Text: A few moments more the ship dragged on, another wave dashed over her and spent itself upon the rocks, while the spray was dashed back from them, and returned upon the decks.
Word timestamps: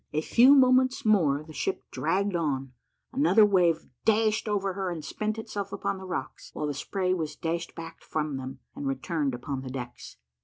A 0.13 0.21
few 0.21 0.55
moments 0.55 1.05
more 1.05 1.43
the 1.43 1.53
ship 1.53 1.83
dragged 1.91 2.35
on, 2.35 2.73
another 3.13 3.45
wave 3.45 3.85
dashed 4.03 4.47
over 4.47 4.73
her 4.73 4.89
and 4.89 5.05
spent 5.05 5.37
itself 5.37 5.71
upon 5.71 5.99
the 5.99 6.05
rocks, 6.07 6.49
while 6.55 6.65
the 6.65 6.73
spray 6.73 7.13
was 7.13 7.35
dashed 7.35 7.75
back 7.75 8.01
from 8.01 8.37
them, 8.37 8.61
and 8.75 8.87
returned 8.87 9.35
upon 9.35 9.61
the 9.61 9.69
decks. 9.69 10.17